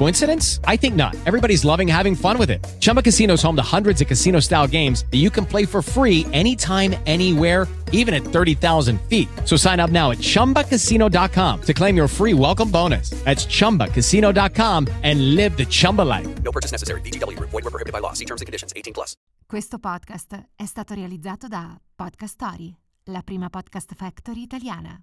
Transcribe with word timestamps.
Coincidence? 0.00 0.60
I 0.64 0.76
think 0.76 0.94
not. 0.96 1.14
Everybody's 1.26 1.62
loving 1.62 1.86
having 1.86 2.16
fun 2.16 2.38
with 2.38 2.50
it. 2.50 2.66
Chumba 2.80 3.02
Casino 3.02 3.34
is 3.34 3.42
home 3.42 3.56
to 3.56 3.62
hundreds 3.76 4.00
of 4.00 4.08
casino-style 4.08 4.68
games 4.68 5.04
that 5.10 5.18
you 5.18 5.30
can 5.30 5.44
play 5.44 5.66
for 5.66 5.82
free 5.82 6.24
anytime, 6.32 6.94
anywhere 7.06 7.66
even 7.92 8.14
at 8.14 8.22
30,000 8.22 9.00
feet. 9.08 9.28
So 9.44 9.56
sign 9.56 9.80
up 9.80 9.90
now 9.90 10.10
at 10.10 10.18
ChumbaCasino.com 10.18 11.60
to 11.62 11.74
claim 11.74 11.96
your 11.96 12.08
free 12.08 12.34
welcome 12.34 12.70
bonus. 12.70 13.10
That's 13.24 13.46
ChumbaCasino.com 13.46 14.88
and 15.02 15.34
live 15.36 15.56
the 15.56 15.66
Chumba 15.66 16.02
life. 16.02 16.28
No 16.42 16.50
purchase 16.50 16.72
necessary. 16.72 17.00
BGW. 17.02 17.38
Void 17.38 17.62
were 17.62 17.70
prohibited 17.70 17.92
by 17.92 18.00
law. 18.00 18.14
See 18.14 18.24
terms 18.24 18.40
and 18.40 18.46
conditions. 18.46 18.72
18 18.74 18.92
plus. 18.92 19.14
Questo 19.46 19.78
podcast 19.78 20.50
è 20.54 20.64
stato 20.64 20.94
realizzato 20.94 21.48
da 21.48 21.76
Podcast 21.94 22.34
Story, 22.34 22.72
la 23.06 23.22
prima 23.22 23.50
podcast 23.50 23.94
factory 23.94 24.42
italiana. 24.42 25.00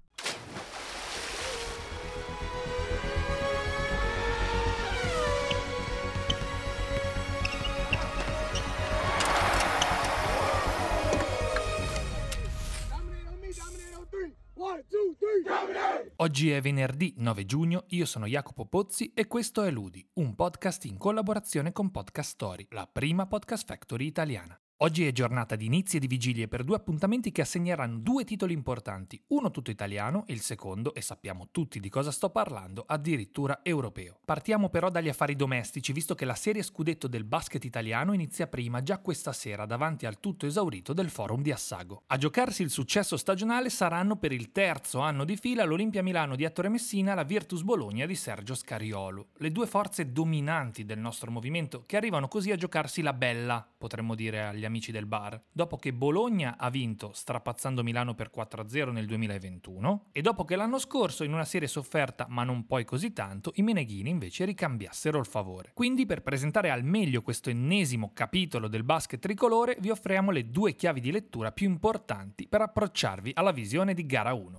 Oggi 16.19 16.49
è 16.49 16.59
venerdì 16.61 17.13
9 17.17 17.45
giugno, 17.45 17.83
io 17.89 18.07
sono 18.07 18.25
Jacopo 18.25 18.65
Pozzi 18.65 19.11
e 19.13 19.27
questo 19.27 19.61
è 19.61 19.69
Ludi, 19.69 20.03
un 20.13 20.33
podcast 20.33 20.85
in 20.85 20.97
collaborazione 20.97 21.71
con 21.71 21.91
Podcast 21.91 22.31
Story, 22.31 22.65
la 22.71 22.89
prima 22.91 23.27
podcast 23.27 23.67
factory 23.67 24.07
italiana. 24.07 24.59
Oggi 24.81 25.07
è 25.07 25.11
giornata 25.11 25.55
di 25.55 25.65
inizi 25.65 25.97
e 25.97 25.99
di 25.99 26.05
vigilie 26.05 26.47
per 26.47 26.63
due 26.63 26.75
appuntamenti 26.75 27.31
che 27.31 27.41
assegneranno 27.41 27.97
due 27.97 28.23
titoli 28.23 28.53
importanti, 28.53 29.19
uno 29.29 29.49
tutto 29.49 29.71
italiano 29.71 30.23
e 30.27 30.33
il 30.33 30.41
secondo, 30.41 30.93
e 30.93 31.01
sappiamo 31.01 31.47
tutti 31.49 31.79
di 31.79 31.89
cosa 31.89 32.11
sto 32.11 32.29
parlando, 32.29 32.83
addirittura 32.85 33.61
europeo. 33.63 34.19
Partiamo 34.23 34.69
però 34.69 34.91
dagli 34.91 35.09
affari 35.09 35.35
domestici, 35.35 35.93
visto 35.93 36.13
che 36.13 36.25
la 36.25 36.35
serie 36.35 36.61
scudetto 36.61 37.07
del 37.07 37.23
basket 37.23 37.65
italiano 37.65 38.13
inizia 38.13 38.45
prima 38.45 38.83
già 38.83 38.99
questa 38.99 39.33
sera 39.33 39.65
davanti 39.65 40.05
al 40.05 40.19
tutto 40.19 40.45
esaurito 40.45 40.93
del 40.93 41.09
forum 41.09 41.41
di 41.41 41.51
Assago. 41.51 42.03
A 42.05 42.17
giocarsi 42.17 42.61
il 42.61 42.69
successo 42.69 43.17
stagionale 43.17 43.71
saranno 43.71 44.17
per 44.17 44.31
il 44.31 44.51
terzo 44.51 44.99
anno 44.99 45.25
di 45.25 45.37
fila 45.37 45.65
l'Olimpia 45.65 46.03
Milano 46.03 46.35
di 46.35 46.43
Ettore 46.43 46.69
Messina 46.69 47.13
e 47.13 47.15
la 47.15 47.23
Virtus 47.23 47.63
Bologna 47.63 48.05
di 48.05 48.13
Sergio 48.13 48.53
Scariolo, 48.53 49.29
le 49.37 49.51
due 49.51 49.65
forze 49.65 50.11
dominanti 50.11 50.85
del 50.85 50.99
nostro 50.99 51.31
movimento 51.31 51.81
che 51.87 51.97
arrivano 51.97 52.27
così 52.27 52.51
a 52.51 52.55
giocarsi 52.55 53.01
la 53.01 53.13
bella, 53.13 53.67
potremmo 53.75 54.13
dire 54.13 54.43
agli 54.43 54.65
amici 54.67 54.91
del 54.91 55.05
bar, 55.05 55.41
dopo 55.51 55.77
che 55.77 55.93
Bologna 55.93 56.55
ha 56.57 56.69
vinto 56.69 57.11
strapazzando 57.13 57.83
Milano 57.83 58.13
per 58.13 58.29
4-0 58.33 58.91
nel 58.91 59.05
2021 59.05 60.09
e 60.11 60.21
dopo 60.21 60.45
che 60.45 60.55
l'anno 60.55 60.77
scorso 60.77 61.23
in 61.23 61.33
una 61.33 61.45
serie 61.45 61.67
sofferta 61.67 62.27
ma 62.29 62.43
non 62.43 62.67
poi 62.67 62.85
così 62.85 63.13
tanto 63.13 63.51
i 63.55 63.61
Meneghini 63.63 64.09
invece 64.09 64.45
ricambiassero 64.45 65.19
il 65.19 65.25
favore. 65.25 65.71
Quindi 65.73 66.05
per 66.05 66.21
presentare 66.21 66.69
al 66.69 66.83
meglio 66.83 67.21
questo 67.21 67.49
ennesimo 67.49 68.11
capitolo 68.13 68.67
del 68.67 68.83
basket 68.83 69.19
tricolore 69.19 69.77
vi 69.79 69.89
offriamo 69.89 70.31
le 70.31 70.49
due 70.49 70.75
chiavi 70.75 70.99
di 70.99 71.11
lettura 71.11 71.51
più 71.51 71.67
importanti 71.67 72.47
per 72.47 72.61
approcciarvi 72.61 73.31
alla 73.33 73.51
visione 73.51 73.93
di 73.93 74.05
gara 74.05 74.33
1. 74.33 74.57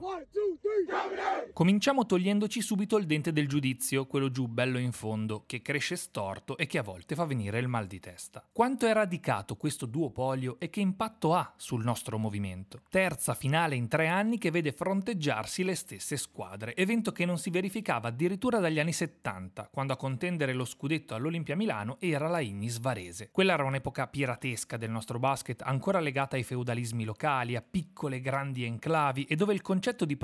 Cominciamo 1.52 2.06
togliendoci 2.06 2.60
subito 2.60 2.96
il 2.98 3.06
dente 3.06 3.32
del 3.32 3.48
giudizio, 3.48 4.06
quello 4.06 4.30
giù 4.30 4.46
bello 4.46 4.78
in 4.78 4.92
fondo, 4.92 5.42
che 5.44 5.60
cresce 5.60 5.96
storto 5.96 6.56
e 6.56 6.66
che 6.66 6.78
a 6.78 6.82
volte 6.82 7.16
fa 7.16 7.24
venire 7.24 7.58
il 7.58 7.66
mal 7.66 7.86
di 7.86 7.98
testa. 7.98 8.46
Quanto 8.52 8.86
è 8.86 8.92
radicato 8.92 9.56
questo 9.56 9.86
duopolio 9.86 10.56
e 10.60 10.70
che 10.70 10.80
impatto 10.80 11.34
ha 11.34 11.52
sul 11.56 11.82
nostro 11.82 12.16
movimento? 12.16 12.82
Terza 12.88 13.34
finale 13.34 13.74
in 13.74 13.88
tre 13.88 14.06
anni 14.06 14.38
che 14.38 14.52
vede 14.52 14.70
fronteggiarsi 14.70 15.64
le 15.64 15.74
stesse 15.74 16.16
squadre, 16.16 16.76
evento 16.76 17.10
che 17.10 17.24
non 17.24 17.38
si 17.38 17.50
verificava 17.50 18.08
addirittura 18.08 18.60
dagli 18.60 18.78
anni 18.78 18.92
70, 18.92 19.70
quando 19.72 19.92
a 19.92 19.96
contendere 19.96 20.52
lo 20.52 20.64
scudetto 20.64 21.16
all'Olimpia 21.16 21.56
Milano 21.56 21.96
era 21.98 22.28
la 22.28 22.40
Innis 22.40 22.78
Varese. 22.78 23.30
Quella 23.32 23.54
era 23.54 23.64
un'epoca 23.64 24.06
piratesca 24.06 24.76
del 24.76 24.90
nostro 24.90 25.18
basket, 25.18 25.62
ancora 25.62 25.98
legata 25.98 26.36
ai 26.36 26.44
feudalismi 26.44 27.04
locali, 27.04 27.56
a 27.56 27.64
piccole 27.68 28.20
grandi 28.20 28.62
enclavi 28.62 29.24
e 29.24 29.34
dove 29.34 29.54
il 29.54 29.62
concetto 29.62 30.04
di 30.04 30.16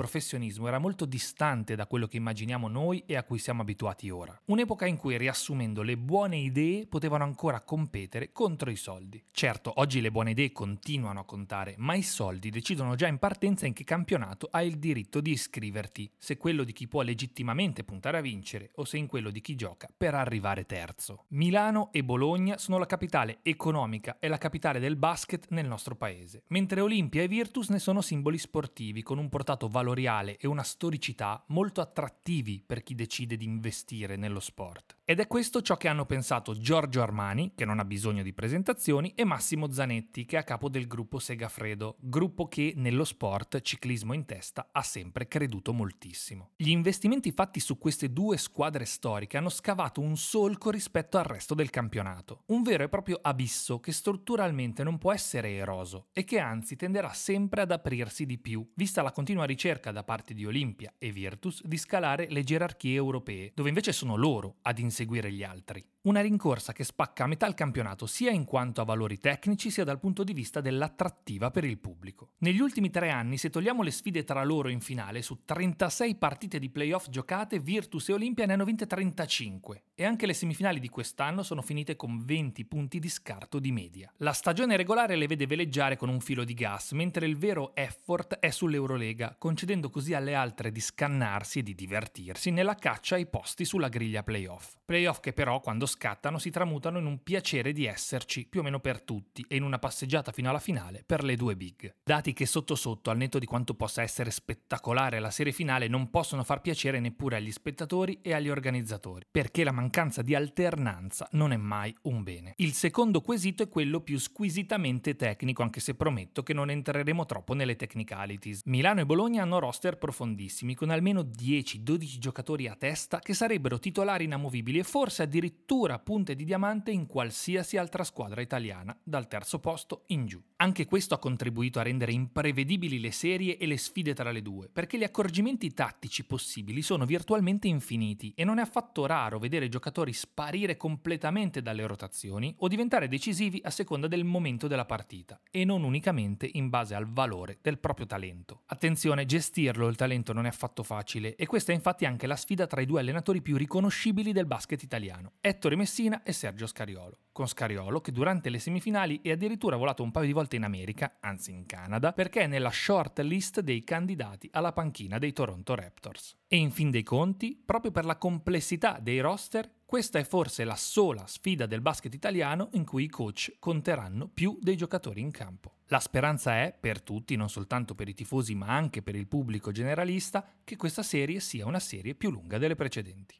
professionismo 0.45 0.67
era 0.67 0.79
molto 0.79 1.05
distante 1.05 1.75
da 1.75 1.87
quello 1.87 2.07
che 2.07 2.17
immaginiamo 2.17 2.67
noi 2.67 3.03
e 3.05 3.15
a 3.15 3.23
cui 3.23 3.39
siamo 3.39 3.61
abituati 3.61 4.09
ora. 4.09 4.39
Un'epoca 4.45 4.85
in 4.85 4.97
cui, 4.97 5.17
riassumendo, 5.17 5.81
le 5.81 5.97
buone 5.97 6.37
idee 6.37 6.87
potevano 6.87 7.23
ancora 7.23 7.61
competere 7.61 8.31
contro 8.31 8.69
i 8.69 8.75
soldi. 8.75 9.23
Certo, 9.31 9.73
oggi 9.75 10.01
le 10.01 10.11
buone 10.11 10.31
idee 10.31 10.51
continuano 10.51 11.19
a 11.19 11.25
contare, 11.25 11.75
ma 11.77 11.95
i 11.95 12.03
soldi 12.03 12.49
decidono 12.49 12.95
già 12.95 13.07
in 13.07 13.17
partenza 13.17 13.65
in 13.65 13.73
che 13.73 13.83
campionato 13.83 14.47
hai 14.51 14.67
il 14.67 14.77
diritto 14.77 15.21
di 15.21 15.31
iscriverti, 15.31 16.09
se 16.17 16.37
quello 16.37 16.63
di 16.63 16.73
chi 16.73 16.87
può 16.87 17.01
legittimamente 17.01 17.83
puntare 17.83 18.17
a 18.17 18.21
vincere 18.21 18.71
o 18.75 18.85
se 18.85 18.97
in 18.97 19.07
quello 19.07 19.29
di 19.29 19.41
chi 19.41 19.55
gioca 19.55 19.89
per 19.95 20.13
arrivare 20.13 20.65
terzo. 20.65 21.25
Milano 21.29 21.89
e 21.91 22.03
Bologna 22.03 22.57
sono 22.57 22.77
la 22.77 22.85
capitale 22.85 23.39
economica 23.41 24.17
e 24.19 24.27
la 24.27 24.37
capitale 24.37 24.79
del 24.79 24.95
basket 24.95 25.47
nel 25.49 25.67
nostro 25.67 25.95
paese, 25.95 26.43
mentre 26.47 26.81
Olimpia 26.81 27.23
e 27.23 27.27
Virtus 27.27 27.69
ne 27.69 27.79
sono 27.79 28.01
simboli 28.01 28.37
sportivi 28.37 29.01
con 29.01 29.17
un 29.17 29.29
portato 29.29 29.67
valoriale 29.67 30.34
e 30.39 30.47
una 30.47 30.63
storicità 30.63 31.43
molto 31.47 31.81
attrattivi 31.81 32.63
per 32.65 32.83
chi 32.83 32.95
decide 32.95 33.37
di 33.37 33.45
investire 33.45 34.15
nello 34.15 34.39
sport. 34.39 34.97
Ed 35.07 35.19
è 35.19 35.27
questo 35.27 35.61
ciò 35.61 35.77
che 35.77 35.87
hanno 35.87 36.07
pensato 36.07 36.57
Giorgio 36.57 37.03
Armani, 37.03 37.51
che 37.53 37.63
non 37.63 37.77
ha 37.77 37.85
bisogno 37.85 38.23
di 38.23 38.33
presentazioni, 38.33 39.13
e 39.13 39.23
Massimo 39.23 39.71
Zanetti, 39.71 40.25
che 40.25 40.35
è 40.35 40.39
a 40.39 40.43
capo 40.43 40.67
del 40.67 40.87
gruppo 40.87 41.19
Segafredo, 41.19 41.97
gruppo 41.99 42.47
che 42.47 42.73
nello 42.75 43.03
sport, 43.03 43.61
ciclismo 43.61 44.13
in 44.13 44.25
testa, 44.25 44.69
ha 44.71 44.81
sempre 44.81 45.27
creduto 45.27 45.73
moltissimo. 45.73 46.53
Gli 46.55 46.69
investimenti 46.69 47.31
fatti 47.33 47.59
su 47.59 47.77
queste 47.77 48.11
due 48.11 48.37
squadre 48.37 48.85
storiche 48.85 49.37
hanno 49.37 49.49
scavato 49.49 50.01
un 50.01 50.17
solco 50.17 50.71
rispetto 50.71 51.19
al 51.19 51.25
resto 51.25 51.53
del 51.53 51.69
campionato, 51.69 52.41
un 52.47 52.63
vero 52.63 52.83
e 52.83 52.89
proprio 52.89 53.19
abisso 53.21 53.79
che 53.79 53.91
strutturalmente 53.91 54.81
non 54.81 54.97
può 54.97 55.13
essere 55.13 55.51
eroso 55.51 56.07
e 56.13 56.23
che 56.23 56.39
anzi 56.39 56.75
tenderà 56.75 57.13
sempre 57.13 57.61
ad 57.61 57.69
aprirsi 57.69 58.25
di 58.25 58.39
più, 58.39 58.67
vista 58.73 59.03
la 59.03 59.11
continua 59.11 59.45
ricerca 59.45 59.91
da 59.91 60.03
parte 60.03 60.33
di 60.33 60.47
Olimpia 60.47 60.95
e 60.97 61.11
Virtus 61.11 61.63
di 61.63 61.77
scalare 61.77 62.25
le 62.27 62.43
gerarchie 62.43 62.95
europee, 62.95 63.51
dove 63.53 63.69
invece 63.69 63.93
sono 63.93 64.15
loro 64.15 64.55
ad 64.63 64.79
inseguire 64.95 65.29
gli 65.31 65.43
altri. 65.43 65.85
Una 66.05 66.21
rincorsa 66.21 66.71
che 66.71 66.83
spacca 66.83 67.23
a 67.23 67.27
metà 67.27 67.47
il 67.47 67.55
campionato 67.55 68.05
sia 68.05 68.29
in 68.29 68.45
quanto 68.45 68.79
a 68.79 68.85
valori 68.85 69.17
tecnici 69.17 69.71
sia 69.71 69.83
dal 69.83 69.99
punto 69.99 70.23
di 70.23 70.33
vista 70.33 70.61
dell'attrattiva 70.61 71.49
per 71.49 71.63
il 71.63 71.79
pubblico. 71.79 72.33
Negli 72.41 72.59
ultimi 72.59 72.91
tre 72.91 73.09
anni, 73.09 73.39
se 73.39 73.49
togliamo 73.49 73.81
le 73.81 73.89
sfide 73.89 74.23
tra 74.23 74.43
loro 74.43 74.69
in 74.69 74.81
finale, 74.81 75.23
su 75.23 75.39
36 75.43 76.15
partite 76.17 76.59
di 76.59 76.69
playoff 76.69 77.09
giocate, 77.09 77.57
Virtus 77.57 78.09
e 78.09 78.13
Olimpia 78.13 78.45
ne 78.45 78.53
hanno 78.53 78.65
vinte 78.65 78.85
35 78.85 79.81
e 79.95 80.05
anche 80.05 80.27
le 80.27 80.35
semifinali 80.35 80.79
di 80.79 80.89
quest'anno 80.89 81.41
sono 81.41 81.63
finite 81.63 81.95
con 81.95 82.23
20 82.23 82.65
punti 82.65 82.99
di 82.99 83.09
scarto 83.09 83.57
di 83.57 83.71
media. 83.71 84.13
La 84.17 84.33
stagione 84.33 84.77
regolare 84.77 85.15
le 85.15 85.25
vede 85.25 85.47
veleggiare 85.47 85.97
con 85.97 86.09
un 86.09 86.19
filo 86.19 86.43
di 86.43 86.53
gas, 86.53 86.91
mentre 86.91 87.25
il 87.25 87.35
vero 87.35 87.75
effort 87.75 88.35
è 88.35 88.51
sull'Eurolega, 88.51 89.37
concedendo 89.39 89.89
così 89.89 90.13
alle 90.13 90.35
altre 90.35 90.71
di 90.71 90.81
scannarsi 90.81 91.59
e 91.59 91.63
di 91.63 91.73
divertirsi 91.73 92.51
nella 92.51 92.75
caccia 92.75 93.15
ai 93.15 93.25
posti 93.25 93.65
sulla 93.65 93.89
griglia 93.89 94.21
playoff. 94.21 94.75
Playoff 94.85 95.19
che 95.19 95.33
però, 95.33 95.61
quando 95.61 95.87
scattano, 95.95 96.37
si 96.37 96.49
tramutano 96.49 96.99
in 96.99 97.05
un 97.05 97.23
piacere 97.23 97.71
di 97.71 97.85
esserci 97.85 98.45
più 98.47 98.59
o 98.59 98.63
meno 98.63 98.79
per 98.79 99.01
tutti 99.01 99.45
e 99.47 99.55
in 99.55 99.63
una 99.63 99.79
passeggiata 99.79 100.33
fino 100.33 100.49
alla 100.49 100.59
finale 100.59 101.03
per 101.05 101.23
le 101.23 101.35
due 101.35 101.55
big. 101.55 101.95
Dati 102.03 102.33
che 102.33 102.45
sotto 102.45 102.75
sotto, 102.75 103.09
al 103.09 103.17
netto 103.17 103.39
di 103.39 103.45
quanto 103.45 103.75
possa 103.75 104.01
essere 104.01 104.29
spettacolare 104.29 105.19
la 105.19 105.31
serie 105.31 105.53
finale, 105.53 105.87
non 105.87 106.09
possono 106.09 106.43
far 106.43 106.59
piacere 106.59 106.99
neppure 106.99 107.37
agli 107.37 107.51
spettatori 107.51 108.19
e 108.21 108.33
agli 108.33 108.49
organizzatori, 108.49 109.25
perché 109.31 109.63
la 109.63 109.71
mancanza 109.71 110.21
di 110.21 110.35
alternanza 110.35 111.27
non 111.31 111.53
è 111.53 111.57
mai 111.57 111.95
un 112.03 112.23
bene. 112.23 112.53
Il 112.57 112.73
secondo 112.73 113.21
quesito 113.21 113.63
è 113.63 113.69
quello 113.69 114.01
più 114.01 114.19
squisitamente 114.19 115.15
tecnico, 115.15 115.63
anche 115.63 115.79
se 115.79 115.95
prometto 115.95 116.43
che 116.43 116.53
non 116.53 116.69
entreremo 116.69 117.25
troppo 117.25 117.53
nelle 117.53 117.77
technicalities. 117.77 118.63
Milano 118.65 118.99
e 118.99 119.05
Bologna 119.05 119.43
hanno 119.43 119.59
roster 119.59 119.97
profondissimi, 119.97 120.75
con 120.75 120.89
almeno 120.89 121.21
10-12 121.21 122.17
giocatori 122.17 122.67
a 122.67 122.75
testa 122.75 123.19
che 123.19 123.33
sarebbero 123.33 123.79
titolari 123.79 124.25
inamovibili 124.25 124.79
e 124.79 124.83
forse 124.83 125.23
addirittura 125.23 125.84
addirittura 125.85 125.99
punte 125.99 126.35
di 126.35 126.43
diamante 126.43 126.91
in 126.91 127.05
qualsiasi 127.05 127.77
altra 127.77 128.03
squadra 128.03 128.41
italiana, 128.41 128.97
dal 129.03 129.27
terzo 129.27 129.59
posto 129.59 130.03
in 130.07 130.25
giù. 130.25 130.41
Anche 130.57 130.85
questo 130.85 131.13
ha 131.13 131.19
contribuito 131.19 131.79
a 131.79 131.83
rendere 131.83 132.11
imprevedibili 132.11 132.99
le 132.99 133.11
serie 133.11 133.57
e 133.57 133.65
le 133.65 133.77
sfide 133.77 134.13
tra 134.13 134.31
le 134.31 134.41
due, 134.41 134.69
perché 134.69 134.97
gli 134.97 135.03
accorgimenti 135.03 135.73
tattici 135.73 136.25
possibili 136.25 136.81
sono 136.81 137.05
virtualmente 137.05 137.67
infiniti 137.67 138.33
e 138.35 138.43
non 138.43 138.59
è 138.59 138.61
affatto 138.61 139.05
raro 139.05 139.39
vedere 139.39 139.67
giocatori 139.67 140.13
sparire 140.13 140.77
completamente 140.77 141.61
dalle 141.61 141.85
rotazioni 141.85 142.53
o 142.59 142.67
diventare 142.67 143.07
decisivi 143.07 143.59
a 143.63 143.69
seconda 143.69 144.07
del 144.07 144.23
momento 144.23 144.67
della 144.67 144.85
partita 144.85 145.39
e 145.51 145.65
non 145.65 145.83
unicamente 145.83 146.49
in 146.53 146.69
base 146.69 146.95
al 146.95 147.07
valore 147.07 147.59
del 147.61 147.79
proprio 147.79 148.05
talento. 148.05 148.61
Attenzione, 148.67 149.25
gestirlo 149.25 149.87
il 149.87 149.95
talento 149.95 150.33
non 150.33 150.45
è 150.45 150.49
affatto 150.49 150.83
facile 150.83 151.35
e 151.35 151.45
questa 151.45 151.71
è 151.71 151.75
infatti 151.75 152.05
anche 152.05 152.27
la 152.27 152.35
sfida 152.35 152.67
tra 152.67 152.81
i 152.81 152.85
due 152.85 153.01
allenatori 153.01 153.41
più 153.41 153.57
riconoscibili 153.57 154.31
del 154.31 154.45
basket 154.45 154.81
italiano, 154.81 155.33
Ettore 155.41 155.64
Messina 155.73 156.21
e 156.21 156.31
Sergio 156.33 156.67
Scariolo. 156.67 157.17
Con 157.31 157.47
Scariolo 157.47 157.99
che 157.99 158.11
durante 158.11 158.51
le 158.51 158.59
semifinali 158.59 159.21
è 159.23 159.31
addirittura 159.31 159.75
volato 159.75 160.03
un 160.03 160.11
paio 160.11 160.27
di 160.27 160.31
volte 160.31 160.57
in 160.57 160.63
America, 160.63 161.17
anzi 161.19 161.51
in 161.51 161.65
Canada, 161.65 162.13
perché 162.13 162.41
è 162.41 162.47
nella 162.47 162.69
short 162.69 163.19
list 163.21 163.61
dei 163.61 163.83
candidati 163.83 164.47
alla 164.51 164.73
panchina 164.73 165.17
dei 165.17 165.33
Toronto 165.33 165.73
Raptors. 165.73 166.35
E 166.47 166.57
in 166.57 166.69
fin 166.69 166.91
dei 166.91 167.01
conti, 167.01 167.59
proprio 167.65 167.91
per 167.91 168.05
la 168.05 168.17
complessità 168.17 168.99
dei 169.01 169.19
roster, 169.19 169.69
questa 169.85 170.19
è 170.19 170.23
forse 170.23 170.63
la 170.63 170.75
sola 170.75 171.25
sfida 171.25 171.65
del 171.65 171.81
basket 171.81 172.13
italiano 172.13 172.69
in 172.73 172.85
cui 172.85 173.05
i 173.05 173.09
coach 173.09 173.55
conteranno 173.59 174.27
più 174.27 174.57
dei 174.61 174.75
giocatori 174.75 175.21
in 175.21 175.31
campo. 175.31 175.77
La 175.87 175.99
speranza 175.99 176.55
è, 176.55 176.75
per 176.79 177.01
tutti, 177.01 177.35
non 177.35 177.49
soltanto 177.49 177.95
per 177.95 178.07
i 178.07 178.13
tifosi 178.13 178.55
ma 178.55 178.67
anche 178.67 179.01
per 179.01 179.15
il 179.15 179.27
pubblico 179.27 179.71
generalista, 179.71 180.45
che 180.63 180.75
questa 180.75 181.03
serie 181.03 181.39
sia 181.39 181.65
una 181.65 181.79
serie 181.79 182.15
più 182.15 182.31
lunga 182.31 182.57
delle 182.57 182.75
precedenti. 182.75 183.35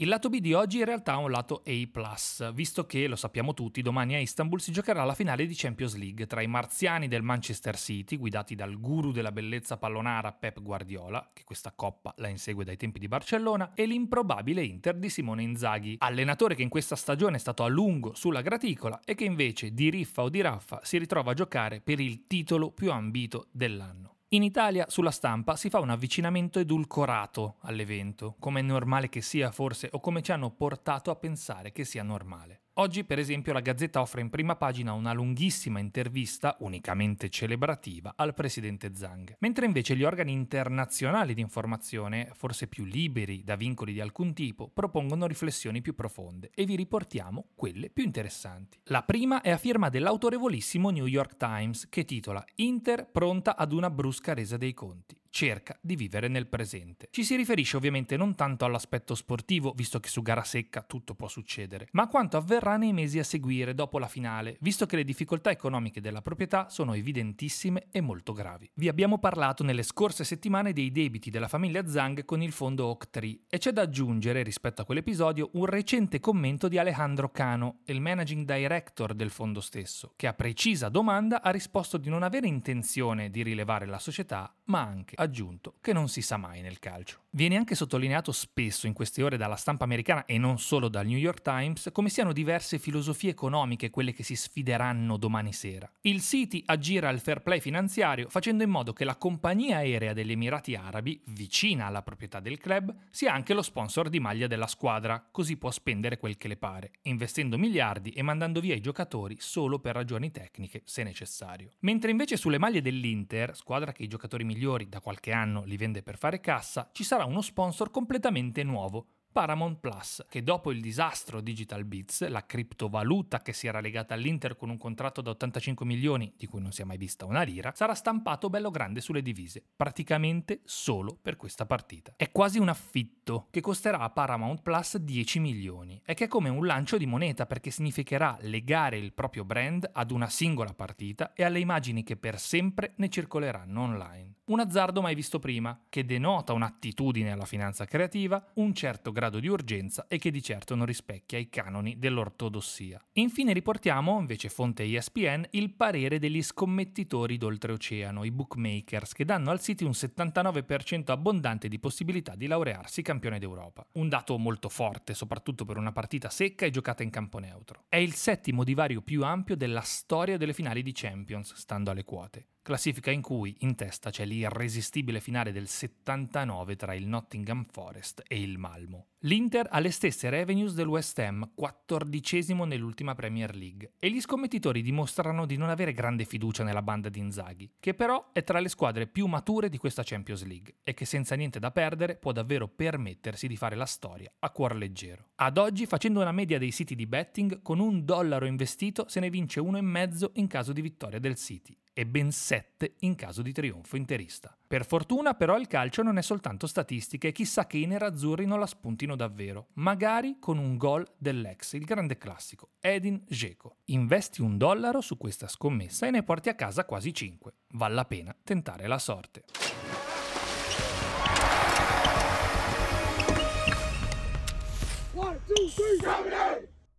Il 0.00 0.08
lato 0.08 0.28
B 0.28 0.38
di 0.38 0.52
oggi 0.52 0.78
in 0.78 0.84
realtà 0.84 1.14
ha 1.14 1.18
un 1.18 1.30
lato 1.30 1.62
A+, 1.66 2.52
visto 2.52 2.86
che, 2.86 3.08
lo 3.08 3.16
sappiamo 3.16 3.52
tutti, 3.52 3.82
domani 3.82 4.14
a 4.14 4.20
Istanbul 4.20 4.60
si 4.60 4.70
giocherà 4.70 5.02
la 5.02 5.14
finale 5.14 5.44
di 5.44 5.54
Champions 5.56 5.96
League 5.96 6.26
tra 6.26 6.40
i 6.40 6.46
marziani 6.46 7.08
del 7.08 7.22
Manchester 7.22 7.76
City, 7.76 8.16
guidati 8.16 8.54
dal 8.54 8.78
guru 8.78 9.10
della 9.10 9.32
bellezza 9.32 9.76
pallonara 9.76 10.32
Pep 10.32 10.62
Guardiola, 10.62 11.30
che 11.32 11.42
questa 11.44 11.72
coppa 11.72 12.14
la 12.18 12.28
insegue 12.28 12.64
dai 12.64 12.76
tempi 12.76 13.00
di 13.00 13.08
Barcellona, 13.08 13.72
e 13.74 13.86
l'improbabile 13.86 14.62
Inter 14.62 14.94
di 14.96 15.10
Simone 15.10 15.42
Inzaghi, 15.42 15.96
allenatore 15.98 16.54
che 16.54 16.62
in 16.62 16.68
questa 16.68 16.94
stagione 16.94 17.36
è 17.36 17.40
stato 17.40 17.64
a 17.64 17.68
lungo 17.68 18.14
sulla 18.14 18.40
graticola 18.40 19.00
e 19.04 19.16
che 19.16 19.24
invece 19.24 19.72
di 19.72 19.90
riffa 19.90 20.22
o 20.22 20.28
di 20.28 20.40
raffa 20.40 20.80
si 20.84 20.98
ritrova 20.98 21.32
a 21.32 21.34
giocare 21.34 21.80
per 21.80 21.98
il 21.98 22.26
titolo 22.28 22.70
più 22.70 22.92
ambito 22.92 23.48
dell'anno. 23.50 24.17
In 24.32 24.42
Italia, 24.42 24.84
sulla 24.90 25.10
stampa, 25.10 25.56
si 25.56 25.70
fa 25.70 25.80
un 25.80 25.88
avvicinamento 25.88 26.58
edulcorato 26.58 27.56
all'evento, 27.60 28.36
come 28.38 28.60
è 28.60 28.62
normale 28.62 29.08
che 29.08 29.22
sia 29.22 29.50
forse 29.50 29.88
o 29.92 30.00
come 30.00 30.20
ci 30.20 30.32
hanno 30.32 30.50
portato 30.50 31.10
a 31.10 31.16
pensare 31.16 31.72
che 31.72 31.86
sia 31.86 32.02
normale. 32.02 32.64
Oggi, 32.80 33.02
per 33.02 33.18
esempio, 33.18 33.52
la 33.52 33.58
Gazzetta 33.58 34.00
offre 34.00 34.20
in 34.20 34.30
prima 34.30 34.54
pagina 34.54 34.92
una 34.92 35.12
lunghissima 35.12 35.80
intervista, 35.80 36.56
unicamente 36.60 37.28
celebrativa, 37.28 38.12
al 38.14 38.34
presidente 38.34 38.94
Zhang, 38.94 39.34
mentre 39.40 39.66
invece 39.66 39.96
gli 39.96 40.04
organi 40.04 40.30
internazionali 40.30 41.34
di 41.34 41.40
informazione, 41.40 42.30
forse 42.34 42.68
più 42.68 42.84
liberi 42.84 43.42
da 43.42 43.56
vincoli 43.56 43.92
di 43.92 44.00
alcun 44.00 44.32
tipo, 44.32 44.70
propongono 44.72 45.26
riflessioni 45.26 45.80
più 45.80 45.96
profonde. 45.96 46.52
E 46.54 46.66
vi 46.66 46.76
riportiamo 46.76 47.46
quelle 47.56 47.90
più 47.90 48.04
interessanti. 48.04 48.78
La 48.84 49.02
prima 49.02 49.40
è 49.40 49.50
a 49.50 49.58
firma 49.58 49.88
dell'autorevolissimo 49.88 50.90
New 50.90 51.06
York 51.06 51.36
Times 51.36 51.88
che 51.88 52.04
titola 52.04 52.44
Inter 52.56 53.08
pronta 53.10 53.56
ad 53.56 53.72
una 53.72 53.90
brusca 53.90 54.34
resa 54.34 54.56
dei 54.56 54.72
conti 54.72 55.17
cerca 55.30 55.78
di 55.80 55.96
vivere 55.96 56.28
nel 56.28 56.46
presente. 56.46 57.08
Ci 57.10 57.24
si 57.24 57.36
riferisce 57.36 57.76
ovviamente 57.76 58.16
non 58.16 58.34
tanto 58.34 58.64
all'aspetto 58.64 59.14
sportivo, 59.14 59.72
visto 59.74 60.00
che 60.00 60.08
su 60.08 60.22
gara 60.22 60.42
secca 60.42 60.82
tutto 60.82 61.14
può 61.14 61.28
succedere, 61.28 61.88
ma 61.92 62.04
a 62.04 62.08
quanto 62.08 62.36
avverrà 62.36 62.76
nei 62.76 62.92
mesi 62.92 63.18
a 63.18 63.24
seguire 63.24 63.74
dopo 63.74 63.98
la 63.98 64.08
finale, 64.08 64.56
visto 64.60 64.86
che 64.86 64.96
le 64.96 65.04
difficoltà 65.04 65.50
economiche 65.50 66.00
della 66.00 66.22
proprietà 66.22 66.68
sono 66.68 66.94
evidentissime 66.94 67.86
e 67.90 68.00
molto 68.00 68.32
gravi. 68.32 68.70
Vi 68.74 68.88
abbiamo 68.88 69.18
parlato 69.18 69.62
nelle 69.62 69.82
scorse 69.82 70.24
settimane 70.24 70.72
dei 70.72 70.90
debiti 70.90 71.30
della 71.30 71.48
famiglia 71.48 71.86
Zhang 71.86 72.24
con 72.24 72.42
il 72.42 72.52
fondo 72.52 72.86
Oak-Tree 72.86 73.40
e 73.48 73.58
c'è 73.58 73.72
da 73.72 73.82
aggiungere 73.82 74.42
rispetto 74.42 74.82
a 74.82 74.84
quell'episodio 74.84 75.50
un 75.52 75.66
recente 75.66 76.20
commento 76.20 76.68
di 76.68 76.78
Alejandro 76.78 77.30
Cano, 77.30 77.80
il 77.86 78.00
managing 78.00 78.50
director 78.50 79.14
del 79.14 79.30
fondo 79.30 79.60
stesso, 79.60 80.12
che 80.16 80.26
a 80.26 80.34
precisa 80.34 80.88
domanda 80.88 81.42
ha 81.42 81.50
risposto 81.50 81.96
di 81.96 82.08
non 82.08 82.22
avere 82.22 82.46
intenzione 82.46 83.30
di 83.30 83.42
rilevare 83.42 83.86
la 83.86 83.98
società, 83.98 84.54
ma 84.64 84.80
anche 84.80 85.14
aggiunto 85.18 85.74
che 85.80 85.92
non 85.92 86.08
si 86.08 86.22
sa 86.22 86.36
mai 86.36 86.60
nel 86.60 86.78
calcio. 86.78 87.24
Viene 87.30 87.56
anche 87.56 87.74
sottolineato 87.74 88.32
spesso 88.32 88.86
in 88.86 88.94
queste 88.94 89.22
ore 89.22 89.36
dalla 89.36 89.56
stampa 89.56 89.84
americana 89.84 90.24
e 90.24 90.38
non 90.38 90.58
solo 90.58 90.88
dal 90.88 91.06
New 91.06 91.18
York 91.18 91.42
Times 91.42 91.90
come 91.92 92.08
siano 92.08 92.32
diverse 92.32 92.78
filosofie 92.78 93.30
economiche 93.30 93.90
quelle 93.90 94.12
che 94.12 94.22
si 94.22 94.34
sfideranno 94.34 95.16
domani 95.16 95.52
sera. 95.52 95.90
Il 96.02 96.22
City 96.22 96.62
aggira 96.66 97.10
il 97.10 97.20
fair 97.20 97.42
play 97.42 97.60
finanziario 97.60 98.28
facendo 98.28 98.62
in 98.62 98.70
modo 98.70 98.92
che 98.92 99.04
la 99.04 99.16
compagnia 99.16 99.78
aerea 99.78 100.12
degli 100.12 100.32
Emirati 100.32 100.74
Arabi, 100.74 101.20
vicina 101.26 101.86
alla 101.86 102.02
proprietà 102.02 102.40
del 102.40 102.58
club, 102.58 102.94
sia 103.10 103.32
anche 103.32 103.54
lo 103.54 103.62
sponsor 103.62 104.08
di 104.08 104.20
maglia 104.20 104.46
della 104.46 104.66
squadra, 104.66 105.26
così 105.30 105.56
può 105.56 105.70
spendere 105.70 106.16
quel 106.16 106.36
che 106.36 106.48
le 106.48 106.56
pare, 106.56 106.92
investendo 107.02 107.58
miliardi 107.58 108.10
e 108.10 108.22
mandando 108.22 108.60
via 108.60 108.74
i 108.74 108.80
giocatori 108.80 109.36
solo 109.38 109.78
per 109.78 109.94
ragioni 109.94 110.30
tecniche 110.30 110.82
se 110.84 111.02
necessario. 111.02 111.70
Mentre 111.80 112.10
invece 112.10 112.36
sulle 112.36 112.58
maglie 112.58 112.80
dell'Inter, 112.80 113.54
squadra 113.54 113.92
che 113.92 114.02
i 114.02 114.08
giocatori 114.08 114.44
migliori 114.44 114.88
da 114.88 115.00
qualche 115.08 115.32
anno 115.32 115.64
li 115.64 115.78
vende 115.78 116.02
per 116.02 116.18
fare 116.18 116.38
cassa, 116.38 116.90
ci 116.92 117.02
sarà 117.02 117.24
uno 117.24 117.40
sponsor 117.40 117.90
completamente 117.90 118.62
nuovo, 118.62 119.06
Paramount 119.32 119.78
Plus, 119.78 120.26
che 120.28 120.42
dopo 120.42 120.70
il 120.70 120.82
disastro 120.82 121.40
Digital 121.40 121.86
Bits, 121.86 122.28
la 122.28 122.44
criptovaluta 122.44 123.40
che 123.40 123.54
si 123.54 123.66
era 123.66 123.80
legata 123.80 124.12
all'Inter 124.12 124.54
con 124.54 124.68
un 124.68 124.76
contratto 124.76 125.22
da 125.22 125.30
85 125.30 125.86
milioni, 125.86 126.34
di 126.36 126.46
cui 126.46 126.60
non 126.60 126.72
si 126.72 126.82
è 126.82 126.84
mai 126.84 126.98
vista 126.98 127.24
una 127.24 127.40
lira, 127.40 127.72
sarà 127.74 127.94
stampato 127.94 128.50
bello 128.50 128.70
grande 128.70 129.00
sulle 129.00 129.22
divise, 129.22 129.64
praticamente 129.74 130.60
solo 130.64 131.16
per 131.20 131.36
questa 131.36 131.64
partita. 131.64 132.12
È 132.14 132.30
quasi 132.30 132.58
un 132.58 132.68
affitto 132.68 133.46
che 133.50 133.62
costerà 133.62 134.00
a 134.00 134.10
Paramount 134.10 134.60
Plus 134.60 134.98
10 134.98 135.40
milioni 135.40 136.02
e 136.04 136.12
che 136.12 136.24
è 136.24 136.28
come 136.28 136.50
un 136.50 136.66
lancio 136.66 136.98
di 136.98 137.06
moneta 137.06 137.46
perché 137.46 137.70
significherà 137.70 138.36
legare 138.42 138.98
il 138.98 139.14
proprio 139.14 139.46
brand 139.46 139.88
ad 139.90 140.10
una 140.10 140.28
singola 140.28 140.74
partita 140.74 141.32
e 141.32 141.44
alle 141.44 141.60
immagini 141.60 142.02
che 142.02 142.18
per 142.18 142.38
sempre 142.38 142.92
ne 142.96 143.08
circoleranno 143.08 143.80
online. 143.80 144.37
Un 144.48 144.60
azzardo 144.60 145.02
mai 145.02 145.14
visto 145.14 145.38
prima, 145.38 145.78
che 145.90 146.06
denota 146.06 146.54
un'attitudine 146.54 147.32
alla 147.32 147.44
finanza 147.44 147.84
creativa, 147.84 148.42
un 148.54 148.72
certo 148.72 149.12
grado 149.12 149.40
di 149.40 149.46
urgenza 149.46 150.06
e 150.08 150.16
che 150.16 150.30
di 150.30 150.40
certo 150.40 150.74
non 150.74 150.86
rispecchia 150.86 151.36
i 151.36 151.50
canoni 151.50 151.98
dell'ortodossia. 151.98 152.98
Infine 153.12 153.52
riportiamo, 153.52 154.18
invece 154.18 154.48
fonte 154.48 154.84
ESPN, 154.84 155.44
il 155.50 155.74
parere 155.74 156.18
degli 156.18 156.42
scommettitori 156.42 157.36
d'oltreoceano, 157.36 158.24
i 158.24 158.30
bookmakers, 158.30 159.12
che 159.12 159.26
danno 159.26 159.50
al 159.50 159.60
City 159.60 159.84
un 159.84 159.90
79% 159.90 161.10
abbondante 161.10 161.68
di 161.68 161.78
possibilità 161.78 162.34
di 162.34 162.46
laurearsi 162.46 163.02
campione 163.02 163.38
d'Europa. 163.38 163.86
Un 163.92 164.08
dato 164.08 164.38
molto 164.38 164.70
forte, 164.70 165.12
soprattutto 165.12 165.66
per 165.66 165.76
una 165.76 165.92
partita 165.92 166.30
secca 166.30 166.64
e 166.64 166.70
giocata 166.70 167.02
in 167.02 167.10
campo 167.10 167.38
neutro. 167.38 167.84
È 167.86 167.96
il 167.96 168.14
settimo 168.14 168.64
divario 168.64 169.02
più 169.02 169.24
ampio 169.24 169.56
della 169.56 169.82
storia 169.82 170.38
delle 170.38 170.54
finali 170.54 170.82
di 170.82 170.92
Champions, 170.94 171.52
stando 171.52 171.90
alle 171.90 172.04
quote 172.04 172.46
classifica 172.62 173.10
in 173.10 173.22
cui 173.22 173.56
in 173.60 173.74
testa 173.74 174.10
c'è 174.10 174.24
l'irresistibile 174.24 175.20
finale 175.20 175.52
del 175.52 175.68
79 175.68 176.76
tra 176.76 176.94
il 176.94 177.06
Nottingham 177.06 177.64
Forest 177.70 178.22
e 178.26 178.40
il 178.40 178.58
Malmo. 178.58 179.06
L'Inter 179.22 179.66
ha 179.68 179.80
le 179.80 179.90
stesse 179.90 180.30
revenues 180.30 180.74
del 180.74 180.86
West 180.86 181.18
Ham, 181.18 181.50
quattordicesimo 181.52 182.64
nell'ultima 182.64 183.16
Premier 183.16 183.52
League, 183.52 183.94
e 183.98 184.10
gli 184.10 184.20
scommettitori 184.20 184.80
dimostrano 184.80 185.44
di 185.44 185.56
non 185.56 185.70
avere 185.70 185.92
grande 185.92 186.24
fiducia 186.24 186.62
nella 186.62 186.82
banda 186.82 187.08
di 187.08 187.18
Inzaghi, 187.18 187.68
che 187.80 187.94
però 187.94 188.30
è 188.32 188.44
tra 188.44 188.60
le 188.60 188.68
squadre 188.68 189.08
più 189.08 189.26
mature 189.26 189.68
di 189.68 189.76
questa 189.76 190.04
Champions 190.04 190.44
League 190.44 190.76
e 190.84 190.94
che 190.94 191.04
senza 191.04 191.34
niente 191.34 191.58
da 191.58 191.72
perdere 191.72 192.14
può 192.16 192.30
davvero 192.30 192.68
permettersi 192.68 193.48
di 193.48 193.56
fare 193.56 193.74
la 193.74 193.86
storia 193.86 194.30
a 194.38 194.50
cuor 194.50 194.76
leggero. 194.76 195.30
Ad 195.34 195.58
oggi, 195.58 195.86
facendo 195.86 196.20
una 196.20 196.30
media 196.30 196.58
dei 196.58 196.70
siti 196.70 196.94
di 196.94 197.06
betting, 197.06 197.60
con 197.60 197.80
un 197.80 198.04
dollaro 198.04 198.46
investito 198.46 199.06
se 199.08 199.18
ne 199.18 199.30
vince 199.30 199.58
uno 199.58 199.78
e 199.78 199.82
mezzo 199.82 200.30
in 200.34 200.46
caso 200.46 200.72
di 200.72 200.80
vittoria 200.80 201.18
del 201.18 201.34
City 201.34 201.76
e 201.98 202.06
ben 202.06 202.30
7 202.30 202.94
in 203.00 203.16
caso 203.16 203.42
di 203.42 203.50
trionfo 203.50 203.96
interista. 203.96 204.56
Per 204.68 204.86
fortuna 204.86 205.34
però 205.34 205.58
il 205.58 205.66
calcio 205.66 206.04
non 206.04 206.16
è 206.16 206.22
soltanto 206.22 206.68
statistica 206.68 207.26
e 207.26 207.32
chissà 207.32 207.66
che 207.66 207.78
i 207.78 207.86
nerazzurri 207.86 208.46
non 208.46 208.60
la 208.60 208.66
spuntino 208.66 209.16
davvero, 209.16 209.70
magari 209.74 210.36
con 210.38 210.58
un 210.58 210.76
gol 210.76 211.04
dell'ex, 211.18 211.72
il 211.72 211.84
grande 211.84 212.16
classico, 212.16 212.68
Edin 212.78 213.24
Dzeko. 213.26 213.78
Investi 213.86 214.42
un 214.42 214.56
dollaro 214.56 215.00
su 215.00 215.16
questa 215.16 215.48
scommessa 215.48 216.06
e 216.06 216.10
ne 216.10 216.22
porti 216.22 216.48
a 216.48 216.54
casa 216.54 216.84
quasi 216.84 217.12
5. 217.12 217.52
Vale 217.70 217.94
la 217.94 218.04
pena 218.04 218.36
tentare 218.44 218.86
la 218.86 218.98
sorte. 219.00 219.42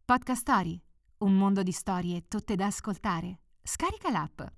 Podcast 0.03 0.41
Story, 0.41 0.77
un 1.19 1.37
mondo 1.37 1.63
di 1.63 1.71
storie 1.71 2.25
tutte 2.27 2.55
da 2.55 2.65
ascoltare. 2.65 3.39
Scarica 3.63 4.09
l'app. 4.09 4.57